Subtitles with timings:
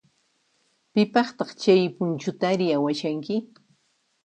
[0.93, 3.35] Pipaqtaq chay punchutari awashanki?